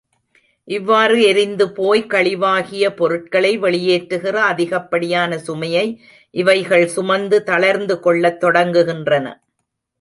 [0.67, 5.85] இவ்வாறு எரிந்து போய் கழிவாகிய பொருட்களை வெளியேற்றுகிற அதிகப்படியான சுமையை,
[6.35, 9.27] இவைகள் சுமந்து தளர்ந்து கொள்ளத் தொடங்குகின்றன.